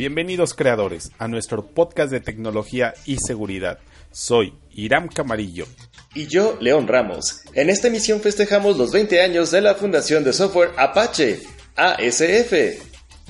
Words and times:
Bienvenidos 0.00 0.54
creadores 0.54 1.10
a 1.18 1.28
nuestro 1.28 1.62
podcast 1.62 2.10
de 2.10 2.20
tecnología 2.20 2.94
y 3.04 3.18
seguridad. 3.18 3.80
Soy 4.10 4.54
Iram 4.70 5.08
Camarillo. 5.08 5.66
Y 6.14 6.26
yo, 6.26 6.56
León 6.58 6.88
Ramos. 6.88 7.42
En 7.52 7.68
esta 7.68 7.88
emisión 7.88 8.22
festejamos 8.22 8.78
los 8.78 8.92
20 8.92 9.20
años 9.20 9.50
de 9.50 9.60
la 9.60 9.74
Fundación 9.74 10.24
de 10.24 10.32
Software 10.32 10.70
Apache, 10.78 11.42
ASF. 11.76 12.80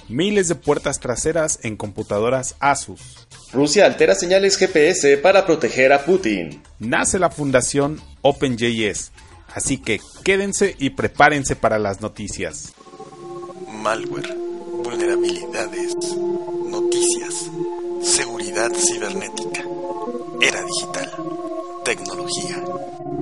Miles 0.08 0.46
de 0.46 0.54
puertas 0.54 1.00
traseras 1.00 1.58
en 1.64 1.76
computadoras 1.76 2.54
Asus. 2.60 3.26
Rusia 3.52 3.84
altera 3.84 4.14
señales 4.14 4.56
GPS 4.56 5.16
para 5.16 5.46
proteger 5.46 5.92
a 5.92 6.04
Putin. 6.04 6.62
Nace 6.78 7.18
la 7.18 7.30
Fundación 7.30 8.00
OpenJS. 8.22 9.10
Así 9.56 9.78
que 9.78 10.00
quédense 10.22 10.76
y 10.78 10.90
prepárense 10.90 11.56
para 11.56 11.80
las 11.80 12.00
noticias. 12.00 12.74
Malware, 13.66 14.37
vulnerabilidades, 14.84 15.96
noticias, 17.20 17.50
seguridad 18.02 18.70
cibernética, 18.74 19.64
era 20.40 20.64
digital, 20.64 21.12
tecnología. 21.84 22.64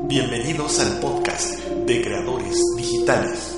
Bienvenidos 0.04 0.78
al 0.80 1.00
podcast 1.00 1.58
de 1.58 2.02
creadores 2.02 2.58
digitales. 2.76 3.54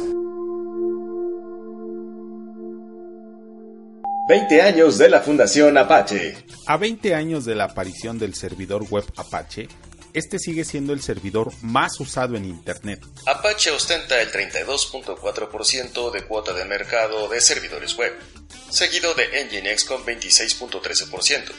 20 4.29 4.63
años 4.63 4.99
de 4.99 5.09
la 5.09 5.21
Fundación 5.21 5.77
Apache. 5.77 6.37
A 6.67 6.77
20 6.77 7.15
años 7.15 7.45
de 7.45 7.57
la 7.57 7.65
aparición 7.65 8.19
del 8.19 8.35
servidor 8.35 8.85
web 8.89 9.05
Apache, 9.17 9.69
este 10.13 10.39
sigue 10.39 10.65
siendo 10.65 10.93
el 10.93 11.01
servidor 11.03 11.53
más 11.63 11.99
usado 12.01 12.37
en 12.37 12.45
Internet. 12.45 13.01
Apache 13.27 13.71
ostenta 13.71 14.21
el 14.21 14.31
32.4% 14.31 16.11
de 16.13 16.23
cuota 16.27 16.53
de 16.53 16.65
mercado 16.65 17.29
de 17.29 17.41
servidores 17.41 17.97
web, 17.97 18.13
seguido 18.71 19.15
de 19.15 19.45
Nginx 19.45 19.85
con 19.85 20.05
26.13%. 20.05 21.53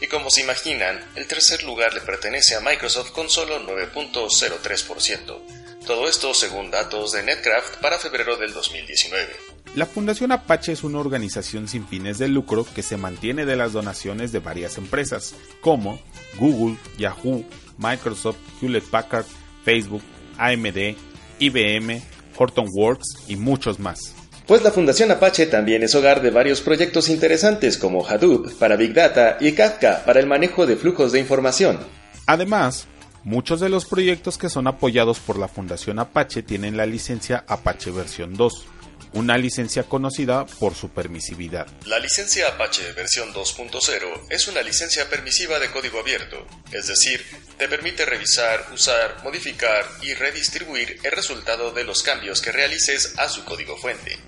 Y 0.00 0.06
como 0.06 0.30
se 0.30 0.42
imaginan, 0.42 1.04
el 1.16 1.26
tercer 1.26 1.64
lugar 1.64 1.92
le 1.92 2.00
pertenece 2.00 2.54
a 2.54 2.60
Microsoft 2.60 3.10
con 3.10 3.28
solo 3.28 3.60
9.03%. 3.66 5.38
Todo 5.86 6.08
esto 6.08 6.34
según 6.34 6.70
datos 6.70 7.12
de 7.12 7.22
Netcraft 7.22 7.76
para 7.80 7.98
febrero 7.98 8.36
del 8.36 8.52
2019. 8.52 9.34
La 9.74 9.86
Fundación 9.86 10.32
Apache 10.32 10.72
es 10.72 10.84
una 10.84 10.98
organización 10.98 11.68
sin 11.68 11.86
fines 11.86 12.18
de 12.18 12.28
lucro 12.28 12.66
que 12.74 12.82
se 12.82 12.96
mantiene 12.96 13.44
de 13.44 13.56
las 13.56 13.72
donaciones 13.72 14.32
de 14.32 14.38
varias 14.38 14.78
empresas, 14.78 15.34
como 15.60 16.00
Google, 16.38 16.76
Yahoo, 16.98 17.44
Microsoft, 17.76 18.38
Hewlett 18.60 18.84
Packard, 18.84 19.26
Facebook, 19.64 20.02
AMD, 20.38 20.96
IBM, 21.38 22.02
Hortonworks 22.36 23.24
y 23.28 23.36
muchos 23.36 23.78
más. 23.78 24.14
Pues 24.48 24.62
la 24.62 24.72
Fundación 24.72 25.10
Apache 25.10 25.44
también 25.44 25.82
es 25.82 25.94
hogar 25.94 26.22
de 26.22 26.30
varios 26.30 26.62
proyectos 26.62 27.10
interesantes 27.10 27.76
como 27.76 28.08
Hadoop 28.08 28.54
para 28.54 28.76
Big 28.76 28.94
Data 28.94 29.36
y 29.40 29.52
Kafka 29.52 30.02
para 30.06 30.20
el 30.20 30.26
manejo 30.26 30.66
de 30.66 30.76
flujos 30.76 31.12
de 31.12 31.18
información. 31.18 31.78
Además, 32.24 32.86
muchos 33.24 33.60
de 33.60 33.68
los 33.68 33.84
proyectos 33.84 34.38
que 34.38 34.48
son 34.48 34.66
apoyados 34.66 35.18
por 35.20 35.38
la 35.38 35.48
Fundación 35.48 35.98
Apache 35.98 36.42
tienen 36.42 36.78
la 36.78 36.86
licencia 36.86 37.44
Apache 37.46 37.90
versión 37.90 38.38
2 38.38 38.68
una 39.12 39.38
licencia 39.38 39.84
conocida 39.84 40.46
por 40.46 40.74
su 40.74 40.90
permisividad. 40.90 41.66
La 41.86 41.98
licencia 41.98 42.48
Apache 42.48 42.92
versión 42.92 43.32
2.0 43.32 44.26
es 44.28 44.48
una 44.48 44.62
licencia 44.62 45.08
permisiva 45.08 45.58
de 45.58 45.70
código 45.70 46.00
abierto, 46.00 46.46
es 46.72 46.88
decir, 46.88 47.24
te 47.56 47.68
permite 47.68 48.04
revisar, 48.04 48.66
usar, 48.72 49.22
modificar 49.24 49.86
y 50.02 50.14
redistribuir 50.14 51.00
el 51.02 51.12
resultado 51.12 51.72
de 51.72 51.84
los 51.84 52.02
cambios 52.02 52.40
que 52.40 52.52
realices 52.52 53.14
a 53.18 53.28
su 53.28 53.44
código 53.44 53.76
fuente. 53.76 54.18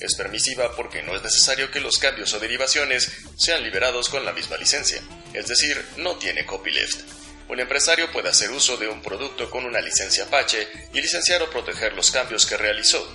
Es 0.00 0.14
permisiva 0.16 0.74
porque 0.76 1.02
no 1.02 1.14
es 1.14 1.22
necesario 1.22 1.70
que 1.70 1.80
los 1.80 1.98
cambios 1.98 2.32
o 2.34 2.40
derivaciones 2.40 3.10
sean 3.36 3.62
liberados 3.62 4.08
con 4.08 4.24
la 4.24 4.32
misma 4.32 4.56
licencia, 4.56 5.00
es 5.32 5.46
decir, 5.46 5.84
no 5.96 6.16
tiene 6.16 6.44
copyleft. 6.44 7.00
Un 7.48 7.60
empresario 7.60 8.10
puede 8.10 8.30
hacer 8.30 8.50
uso 8.50 8.76
de 8.76 8.88
un 8.88 9.02
producto 9.02 9.50
con 9.50 9.64
una 9.64 9.80
licencia 9.80 10.24
Apache 10.24 10.66
y 10.92 11.00
licenciar 11.00 11.42
o 11.42 11.50
proteger 11.50 11.92
los 11.92 12.10
cambios 12.10 12.46
que 12.46 12.56
realizó, 12.56 13.06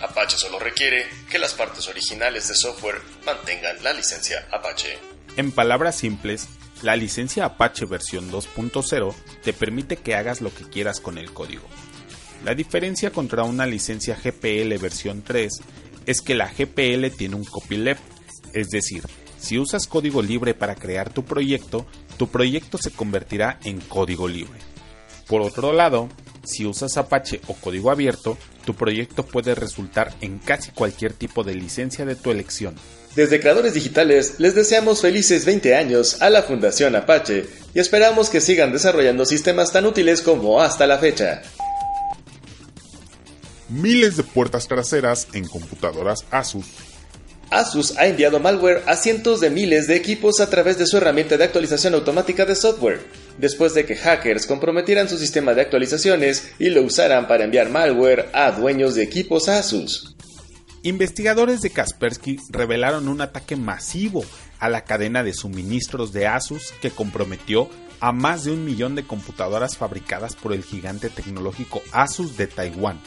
Apache 0.00 0.38
solo 0.38 0.58
requiere 0.58 1.06
que 1.30 1.38
las 1.38 1.52
partes 1.52 1.86
originales 1.88 2.48
de 2.48 2.54
software 2.54 3.00
mantengan 3.26 3.82
la 3.82 3.92
licencia 3.92 4.46
Apache. 4.50 4.98
En 5.36 5.52
palabras 5.52 5.98
simples, 5.98 6.48
la 6.82 6.96
licencia 6.96 7.44
Apache 7.44 7.84
versión 7.84 8.32
2.0 8.32 9.14
te 9.42 9.52
permite 9.52 9.96
que 9.98 10.14
hagas 10.14 10.40
lo 10.40 10.54
que 10.54 10.64
quieras 10.64 11.00
con 11.00 11.18
el 11.18 11.32
código. 11.32 11.68
La 12.44 12.54
diferencia 12.54 13.10
contra 13.10 13.42
una 13.42 13.66
licencia 13.66 14.16
GPL 14.16 14.78
versión 14.78 15.22
3 15.22 15.60
es 16.06 16.20
que 16.20 16.34
la 16.34 16.48
GPL 16.48 17.14
tiene 17.16 17.36
un 17.36 17.44
copyleft, 17.44 18.02
es 18.52 18.68
decir, 18.68 19.02
si 19.38 19.58
usas 19.58 19.86
código 19.86 20.22
libre 20.22 20.54
para 20.54 20.74
crear 20.74 21.12
tu 21.12 21.24
proyecto, 21.24 21.86
tu 22.16 22.28
proyecto 22.28 22.78
se 22.78 22.90
convertirá 22.90 23.58
en 23.64 23.80
código 23.80 24.28
libre. 24.28 24.58
Por 25.26 25.40
otro 25.40 25.72
lado, 25.72 26.08
si 26.44 26.66
usas 26.66 26.96
Apache 26.96 27.40
o 27.46 27.54
código 27.54 27.90
abierto, 27.90 28.36
tu 28.64 28.74
proyecto 28.74 29.24
puede 29.24 29.54
resultar 29.54 30.12
en 30.20 30.38
casi 30.38 30.72
cualquier 30.72 31.12
tipo 31.12 31.44
de 31.44 31.54
licencia 31.54 32.04
de 32.04 32.16
tu 32.16 32.30
elección. 32.30 32.74
Desde 33.14 33.40
Creadores 33.40 33.74
Digitales 33.74 34.34
les 34.38 34.54
deseamos 34.54 35.00
felices 35.00 35.44
20 35.44 35.74
años 35.74 36.20
a 36.20 36.30
la 36.30 36.42
Fundación 36.42 36.94
Apache 36.94 37.46
y 37.74 37.80
esperamos 37.80 38.28
que 38.30 38.40
sigan 38.40 38.72
desarrollando 38.72 39.24
sistemas 39.24 39.72
tan 39.72 39.86
útiles 39.86 40.22
como 40.22 40.60
hasta 40.60 40.86
la 40.86 40.98
fecha. 40.98 41.42
Miles 43.70 44.16
de 44.16 44.24
puertas 44.24 44.66
traseras 44.66 45.28
en 45.32 45.46
computadoras 45.46 46.24
Asus 46.30 46.66
Asus 47.50 47.96
ha 47.98 48.06
enviado 48.06 48.38
malware 48.38 48.82
a 48.86 48.96
cientos 48.96 49.40
de 49.40 49.50
miles 49.50 49.88
de 49.88 49.96
equipos 49.96 50.40
a 50.40 50.48
través 50.48 50.78
de 50.78 50.86
su 50.86 50.96
herramienta 50.96 51.36
de 51.36 51.44
actualización 51.44 51.94
automática 51.94 52.44
de 52.44 52.54
software, 52.54 53.00
después 53.38 53.74
de 53.74 53.84
que 53.84 53.96
hackers 53.96 54.46
comprometieran 54.46 55.08
su 55.08 55.18
sistema 55.18 55.52
de 55.54 55.62
actualizaciones 55.62 56.52
y 56.60 56.70
lo 56.70 56.82
usaran 56.82 57.26
para 57.26 57.44
enviar 57.44 57.68
malware 57.68 58.28
a 58.32 58.52
dueños 58.52 58.94
de 58.94 59.02
equipos 59.02 59.48
Asus. 59.48 60.14
Investigadores 60.82 61.60
de 61.60 61.70
Kaspersky 61.70 62.38
revelaron 62.50 63.08
un 63.08 63.20
ataque 63.20 63.56
masivo 63.56 64.24
a 64.60 64.68
la 64.68 64.84
cadena 64.84 65.24
de 65.24 65.34
suministros 65.34 66.12
de 66.12 66.28
Asus 66.28 66.72
que 66.80 66.90
comprometió 66.90 67.68
a 67.98 68.12
más 68.12 68.44
de 68.44 68.52
un 68.52 68.64
millón 68.64 68.94
de 68.94 69.04
computadoras 69.04 69.76
fabricadas 69.76 70.36
por 70.36 70.52
el 70.52 70.62
gigante 70.62 71.10
tecnológico 71.10 71.82
Asus 71.92 72.36
de 72.36 72.46
Taiwán. 72.46 73.00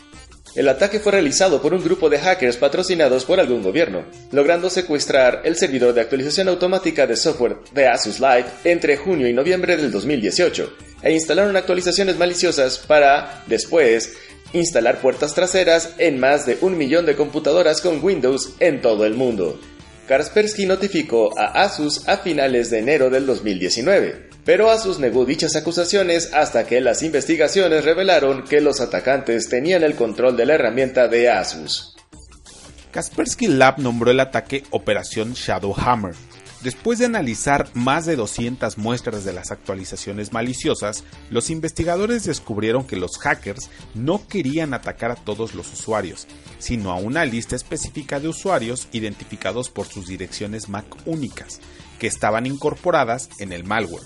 El 0.56 0.70
ataque 0.70 1.00
fue 1.00 1.14
realizado 1.14 1.62
por 1.62 1.74
un 1.74 1.84
grupo 1.84 2.10
de 2.10 2.20
hackers 2.20 2.58
patrocinados 2.58 3.26
por 3.26 3.40
algún 3.40 3.64
gobierno, 3.64 4.06
logrando 4.32 4.70
secuestrar 4.70 5.42
el 5.46 5.56
servidor 5.56 5.96
de 5.96 6.02
actualización 6.02 6.48
automática 6.48 7.08
de 7.08 7.16
software 7.16 7.58
de 7.74 7.88
Asus 7.88 8.20
Light 8.20 8.46
entre 8.64 8.98
junio 8.98 9.28
y 9.28 9.34
noviembre 9.34 9.78
del 9.78 9.92
2018, 9.92 10.74
e 11.02 11.12
instalaron 11.12 11.56
actualizaciones 11.56 12.18
maliciosas 12.18 12.78
para, 12.78 13.44
después, 13.48 14.14
instalar 14.54 15.02
puertas 15.02 15.34
traseras 15.34 15.96
en 15.98 16.20
más 16.20 16.46
de 16.46 16.60
un 16.62 16.78
millón 16.78 17.08
de 17.08 17.16
computadoras 17.16 17.82
con 17.82 18.04
Windows 18.04 18.54
en 18.60 18.80
todo 18.82 19.06
el 19.06 19.16
mundo. 19.16 19.60
Kaspersky 20.08 20.68
notificó 20.68 21.32
a 21.38 21.64
Asus 21.64 22.08
a 22.08 22.18
finales 22.18 22.70
de 22.70 22.80
enero 22.80 23.10
del 23.10 23.26
2019, 23.26 24.33
pero 24.46 24.70
Asus 24.70 25.00
negó 25.00 25.26
dichas 25.26 25.56
acusaciones 25.56 26.34
hasta 26.34 26.66
que 26.66 26.82
las 26.82 27.02
investigaciones 27.04 27.86
revelaron 27.86 28.44
que 28.44 28.62
los 28.62 28.82
atacantes 28.82 29.50
tenían 29.50 29.84
el 29.84 29.96
control 29.96 30.36
de 30.36 30.46
la 30.46 30.56
herramienta 30.56 31.08
de 31.08 31.30
Asus. 31.30 31.96
Kaspersky 32.92 33.48
Lab 33.48 33.80
nombró 33.80 34.12
el 34.12 34.20
ataque 34.20 34.64
Operación 34.70 35.34
Shadowhammer. 35.34 36.14
Después 36.62 36.98
de 37.00 37.06
analizar 37.06 37.70
más 37.74 38.06
de 38.06 38.16
200 38.16 38.78
muestras 38.78 39.26
de 39.26 39.34
las 39.34 39.52
actualizaciones 39.52 40.32
maliciosas, 40.32 41.04
los 41.30 41.50
investigadores 41.50 42.24
descubrieron 42.24 42.86
que 42.86 42.96
los 42.96 43.18
hackers 43.18 43.70
no 43.96 44.26
querían 44.28 44.74
atacar 44.74 45.12
a 45.12 45.16
todos 45.16 45.56
los 45.56 45.74
usuarios, 45.74 46.26
sino 46.60 46.92
a 46.92 46.96
una 46.96 47.26
lista 47.26 47.58
específica 47.58 48.22
de 48.22 48.30
usuarios 48.30 48.88
identificados 48.94 49.70
por 49.70 49.88
sus 49.88 50.08
direcciones 50.08 50.70
MAC 50.70 50.86
únicas, 51.06 51.60
que 52.00 52.08
estaban 52.08 52.46
incorporadas 52.46 53.30
en 53.40 53.52
el 53.52 53.66
malware. 53.66 54.04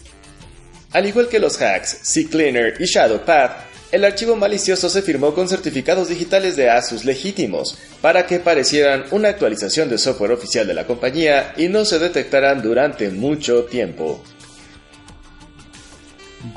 Al 0.91 1.05
igual 1.05 1.27
que 1.27 1.39
los 1.39 1.61
hacks, 1.61 1.99
CCleaner 2.03 2.75
y 2.79 2.85
ShadowPath, 2.85 3.67
el 3.91 4.03
archivo 4.03 4.35
malicioso 4.35 4.89
se 4.89 5.01
firmó 5.01 5.33
con 5.33 5.47
certificados 5.47 6.09
digitales 6.09 6.55
de 6.55 6.69
Asus 6.69 7.05
legítimos 7.05 7.77
para 8.01 8.25
que 8.25 8.39
parecieran 8.39 9.05
una 9.11 9.29
actualización 9.29 9.89
de 9.89 9.97
software 9.97 10.31
oficial 10.31 10.67
de 10.67 10.73
la 10.73 10.85
compañía 10.85 11.53
y 11.55 11.69
no 11.69 11.85
se 11.85 11.99
detectaran 11.99 12.61
durante 12.61 13.09
mucho 13.09 13.63
tiempo. 13.65 14.21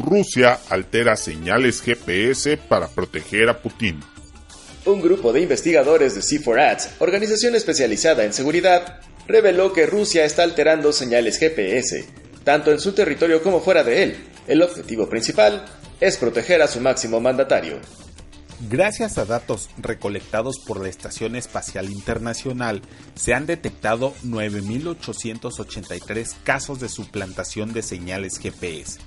Rusia 0.05 0.59
altera 0.69 1.17
señales 1.17 1.83
GPS 1.83 2.57
para 2.57 2.89
proteger 2.89 3.49
a 3.49 3.59
Putin. 3.61 4.01
Un 4.85 5.01
grupo 5.01 5.33
de 5.33 5.41
investigadores 5.41 6.15
de 6.15 6.21
C4Ads, 6.21 6.91
organización 6.99 7.55
especializada 7.55 8.25
en 8.25 8.33
seguridad, 8.33 9.01
reveló 9.29 9.73
que 9.73 9.87
Rusia 9.87 10.25
está 10.25 10.43
alterando 10.43 10.93
señales 10.93 11.39
GPS 11.39 12.20
tanto 12.45 12.73
en 12.73 12.81
su 12.81 12.93
territorio 12.93 13.43
como 13.43 13.61
fuera 13.61 13.83
de 13.83 14.03
él. 14.03 14.17
El 14.47 14.63
objetivo 14.63 15.09
principal 15.09 15.65
es 16.01 16.17
proteger 16.17 16.63
a 16.63 16.69
su 16.69 16.81
máximo 16.81 17.21
mandatario. 17.21 17.79
Gracias 18.69 19.17
a 19.17 19.25
datos 19.25 19.71
recolectados 19.79 20.59
por 20.67 20.83
la 20.83 20.91
Estación 20.91 21.35
Espacial 21.35 21.89
Internacional, 21.89 22.83
se 23.15 23.33
han 23.33 23.47
detectado 23.47 24.15
9.883 24.23 26.35
casos 26.45 26.79
de 26.79 26.91
suplantación 26.91 27.73
de 27.73 27.83
señales 27.83 28.39
GPS. 28.39 28.99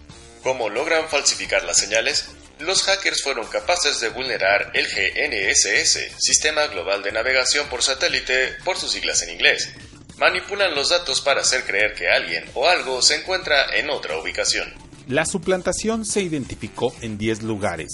¿Cómo 0.42 0.70
logran 0.70 1.08
falsificar 1.08 1.64
las 1.66 1.78
señales? 1.78 2.30
Los 2.60 2.82
hackers 2.84 3.22
fueron 3.22 3.46
capaces 3.48 4.00
de 4.00 4.10
vulnerar 4.10 4.72
el 4.74 4.88
GNSS, 4.88 6.00
Sistema 6.18 6.66
Global 6.68 7.04
de 7.04 7.12
Navegación 7.12 7.68
por 7.68 7.84
Satélite, 7.84 8.56
por 8.66 8.78
sus 8.78 8.92
siglas 8.92 9.22
en 9.22 9.30
inglés. 9.32 9.70
Manipulan 10.18 10.76
los 10.76 10.90
datos 10.90 11.22
para 11.22 11.42
hacer 11.42 11.64
creer 11.66 11.96
que 11.96 12.08
alguien 12.08 12.46
o 12.54 12.68
algo 12.68 13.02
se 13.02 13.16
encuentra 13.16 13.76
en 13.76 13.90
otra 13.90 14.20
ubicación. 14.20 14.74
La 15.08 15.26
suplantación 15.26 16.06
se 16.06 16.22
identificó 16.22 16.94
en 17.02 17.18
10 17.18 17.44
lugares: 17.44 17.90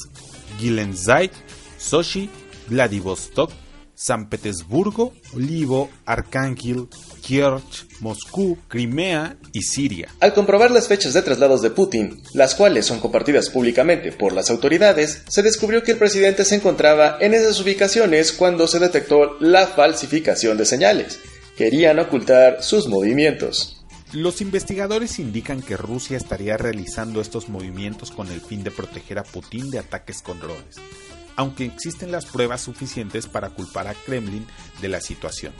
Gilenzai, 0.59 1.31
Sochi, 1.77 2.29
Vladivostok, 2.67 3.51
San 3.95 4.29
Petersburgo, 4.29 5.13
Olivo, 5.33 5.89
Arcángel, 6.05 6.87
Kierch, 7.21 7.85
Moscú, 7.99 8.57
Crimea 8.67 9.37
y 9.51 9.61
Siria. 9.63 10.07
Al 10.19 10.33
comprobar 10.33 10.71
las 10.71 10.87
fechas 10.87 11.13
de 11.13 11.21
traslados 11.21 11.61
de 11.61 11.69
Putin, 11.69 12.23
las 12.33 12.55
cuales 12.55 12.85
son 12.85 12.99
compartidas 12.99 13.49
públicamente 13.49 14.11
por 14.11 14.31
las 14.31 14.49
autoridades, 14.49 15.23
se 15.27 15.41
descubrió 15.41 15.83
que 15.83 15.91
el 15.91 15.97
presidente 15.97 16.45
se 16.45 16.55
encontraba 16.55 17.17
en 17.19 17.33
esas 17.33 17.59
ubicaciones 17.59 18.31
cuando 18.31 18.67
se 18.67 18.79
detectó 18.79 19.37
la 19.41 19.67
falsificación 19.67 20.57
de 20.57 20.65
señales. 20.65 21.19
Querían 21.59 21.99
ocultar 21.99 22.63
sus 22.63 22.87
movimientos. 22.87 23.83
Los 24.13 24.39
investigadores 24.39 25.19
indican 25.19 25.61
que 25.61 25.75
Rusia 25.75 26.15
estaría 26.15 26.55
realizando 26.55 27.19
estos 27.19 27.49
movimientos 27.49 28.11
con 28.11 28.31
el 28.31 28.39
fin 28.39 28.63
de 28.63 28.71
proteger 28.71 29.19
a 29.19 29.23
Putin 29.23 29.69
de 29.69 29.79
ataques 29.79 30.21
con 30.21 30.39
drones, 30.39 30.77
aunque 31.35 31.65
existen 31.65 32.13
las 32.13 32.25
pruebas 32.25 32.61
suficientes 32.61 33.27
para 33.27 33.49
culpar 33.49 33.89
a 33.89 33.93
Kremlin 33.93 34.47
de 34.81 34.87
la 34.87 35.01
situación. 35.01 35.51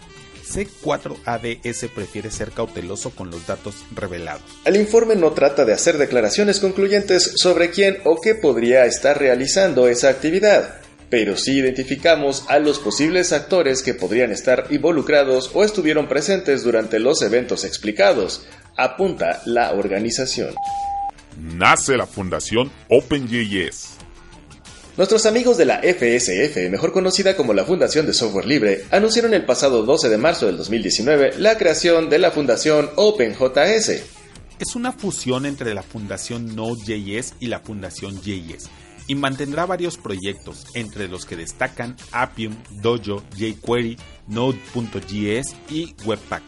C4ADS 0.48 1.90
prefiere 1.90 2.32
ser 2.32 2.52
cauteloso 2.52 3.10
con 3.10 3.30
los 3.30 3.46
datos 3.46 3.76
revelados. 3.94 4.44
El 4.64 4.78
informe 4.78 5.18
no 5.18 5.34
trata 5.34 5.66
de 5.66 5.74
hacer 5.74 5.98
declaraciones 5.98 6.62
concluyentes 6.62 7.34
sobre 7.36 7.72
quién 7.72 7.98
o 8.06 8.22
qué 8.22 8.36
podría 8.36 8.86
estar 8.86 9.20
realizando 9.20 9.90
esa 9.90 10.08
actividad, 10.08 10.80
pero 11.10 11.36
sí 11.38 11.58
identificamos 11.58 12.46
a 12.48 12.60
los 12.60 12.80
posibles 12.80 13.34
actores 13.34 13.82
que 13.82 13.94
podrían 13.94 14.32
estar 14.32 14.68
involucrados 14.70 15.52
o 15.54 15.64
estuvieron 15.64 16.08
presentes 16.08 16.64
durante 16.64 17.00
los 17.00 17.22
eventos 17.22 17.64
explicados, 17.64 18.46
apunta 18.78 19.42
la 19.46 19.74
organización. 19.74 20.54
Nace 21.38 21.98
la 21.98 22.06
Fundación 22.06 22.72
OpenJS. 22.90 23.98
Nuestros 24.98 25.26
amigos 25.26 25.58
de 25.58 25.66
la 25.66 25.82
FSF, 25.82 26.70
mejor 26.70 26.92
conocida 26.92 27.38
como 27.38 27.54
la 27.54 27.64
Fundación 27.64 28.06
de 28.06 28.14
Software 28.14 28.46
Libre, 28.46 28.84
anunciaron 28.92 29.34
el 29.34 29.46
pasado 29.46 29.84
12 29.84 30.10
de 30.10 30.18
marzo 30.18 30.46
del 30.46 30.58
2019 30.58 31.36
la 31.38 31.58
creación 31.58 32.10
de 32.10 32.20
la 32.20 32.32
Fundación 32.32 32.90
OpenJS. 32.98 33.90
Es 34.60 34.76
una 34.76 34.92
fusión 34.92 35.46
entre 35.46 35.74
la 35.74 35.84
Fundación 35.84 36.54
Node.js 36.54 37.36
y 37.40 37.48
la 37.48 37.62
Fundación 37.62 38.22
JS 38.22 38.70
y 39.10 39.16
mantendrá 39.16 39.66
varios 39.66 39.98
proyectos, 39.98 40.68
entre 40.76 41.10
los 41.10 41.26
que 41.26 41.36
destacan 41.36 41.98
Appium, 42.12 42.56
Dojo, 42.70 43.24
jQuery, 43.36 43.98
Node.js 44.28 45.56
y 45.70 45.96
Webpack. 46.06 46.44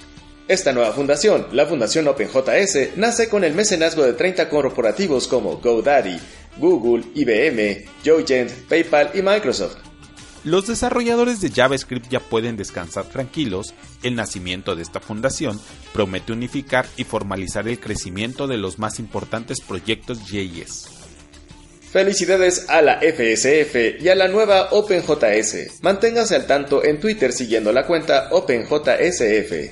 Esta 0.48 0.72
nueva 0.72 0.92
fundación, 0.94 1.48
la 1.54 1.66
Fundación 1.66 2.08
OpenJS, 2.08 2.98
nace 2.98 3.30
con 3.30 3.44
el 3.44 3.56
mecenazgo 3.56 4.04
de 4.04 4.14
30 4.14 4.48
corporativos 4.48 5.28
como 5.28 5.58
GoDaddy, 5.58 6.20
Google, 6.58 7.04
IBM, 7.16 7.86
Joyent, 8.06 8.52
PayPal 8.70 9.12
y 9.16 9.24
Microsoft. 9.24 9.78
Los 10.44 10.68
desarrolladores 10.68 11.42
de 11.42 11.50
JavaScript 11.50 12.10
ya 12.10 12.20
pueden 12.20 12.58
descansar 12.58 13.06
tranquilos. 13.06 13.74
El 14.04 14.16
nacimiento 14.16 14.76
de 14.76 14.84
esta 14.84 15.00
fundación 15.00 15.60
promete 15.94 16.32
unificar 16.32 16.86
y 16.96 17.06
formalizar 17.06 17.68
el 17.68 17.80
crecimiento 17.80 18.48
de 18.48 18.58
los 18.58 18.78
más 18.78 19.00
importantes 19.00 19.62
proyectos 19.62 20.20
JS. 20.28 21.01
Felicidades 21.92 22.70
a 22.70 22.82
la 22.82 23.00
FSF 23.02 24.02
y 24.02 24.08
a 24.08 24.16
la 24.16 24.30
nueva 24.30 24.70
OpenJS. 24.72 25.82
Manténgase 25.82 26.36
al 26.36 26.48
tanto 26.48 26.86
en 26.86 27.02
Twitter 27.02 27.34
siguiendo 27.34 27.74
la 27.74 27.86
cuenta 27.86 28.30
OpenJSF. 28.32 29.72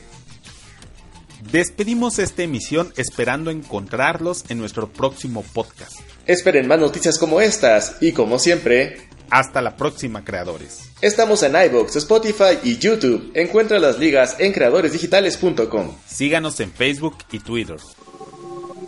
Despedimos 1.51 2.19
esta 2.19 2.43
emisión 2.43 2.93
esperando 2.97 3.51
encontrarlos 3.51 4.43
en 4.49 4.57
nuestro 4.57 4.89
próximo 4.91 5.43
podcast. 5.53 5.93
Esperen 6.27 6.67
más 6.67 6.79
noticias 6.79 7.17
como 7.17 7.39
estas 7.39 7.95
y 8.01 8.11
como 8.11 8.37
siempre, 8.37 8.97
hasta 9.29 9.61
la 9.61 9.77
próxima 9.77 10.25
creadores. 10.25 10.89
Estamos 11.01 11.41
en 11.43 11.53
iVoox, 11.55 11.95
Spotify 11.95 12.59
y 12.63 12.77
YouTube. 12.77 13.31
Encuentra 13.33 13.79
las 13.79 13.97
ligas 13.97 14.35
en 14.39 14.51
creadoresdigitales.com. 14.51 15.95
Síganos 16.05 16.59
en 16.59 16.71
Facebook 16.71 17.15
y 17.31 17.39
Twitter. 17.39 17.77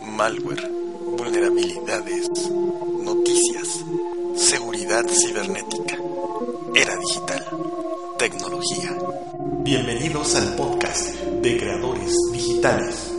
Malware, 0.04 0.68
vulnerabilidades 1.22 2.50
noticias, 3.04 3.84
seguridad 4.34 5.04
cibernética, 5.08 5.96
era 6.74 6.96
digital, 6.96 7.46
tecnología. 8.18 8.98
Bienvenidos 9.60 10.34
al 10.34 10.56
podcast 10.56 11.14
de 11.40 11.58
creadores 11.58 12.12
digitales. 12.32 13.11